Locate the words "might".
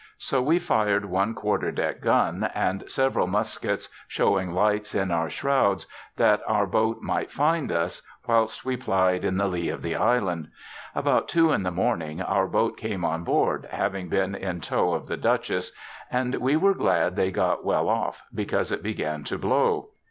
7.03-7.31